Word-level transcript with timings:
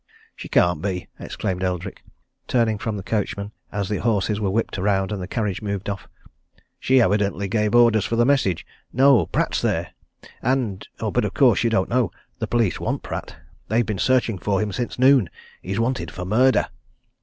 "She 0.35 0.49
can't 0.49 0.81
be!" 0.81 1.09
exclaimed 1.19 1.63
Eldrick, 1.63 2.01
turning 2.47 2.79
from 2.79 2.97
the 2.97 3.03
coachman, 3.03 3.51
as 3.71 3.87
the 3.87 3.97
horses 3.97 4.39
were 4.39 4.49
whipped 4.49 4.79
round 4.79 5.11
and 5.11 5.21
the 5.21 5.27
carriage 5.27 5.61
moved 5.61 5.87
off. 5.91 6.07
"She 6.79 6.99
evidently 6.99 7.47
gave 7.47 7.75
orders 7.75 8.03
for 8.03 8.15
the 8.15 8.25
message. 8.25 8.65
No 8.91 9.27
Pratt's 9.27 9.61
there! 9.61 9.91
And 10.41 10.87
but 10.97 11.23
of 11.23 11.35
course, 11.35 11.63
you 11.63 11.69
don't 11.69 11.87
know 11.87 12.09
the 12.39 12.47
police 12.47 12.79
want 12.79 13.03
Pratt. 13.03 13.35
They've 13.67 13.85
been 13.85 13.99
searching 13.99 14.39
for 14.39 14.59
him 14.59 14.71
since 14.71 14.97
noon. 14.97 15.29
He's 15.61 15.79
wanted 15.79 16.09
for 16.09 16.25
murder!" 16.25 16.65